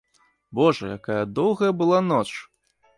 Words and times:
Божа, 0.59 0.89
якая 0.97 1.19
доўгая 1.37 1.71
была 1.85 2.05
ноч! 2.11 2.29